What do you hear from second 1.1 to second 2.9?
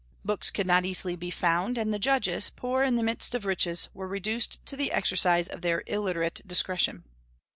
be found, and the judges, poor